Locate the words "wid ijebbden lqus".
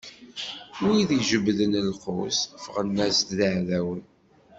0.83-2.39